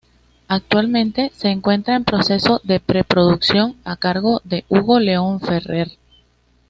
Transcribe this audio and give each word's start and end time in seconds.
Actualmente 0.47 1.31
se 1.35 1.49
encuentra 1.49 1.95
en 1.95 2.03
proceso 2.05 2.59
de 2.63 2.79
pre-producción, 2.79 3.75
a 3.83 3.97
cargo 3.97 4.41
de 4.45 4.65
Hugo 4.67 4.99
León 4.99 5.39
Ferrer. 5.39 5.91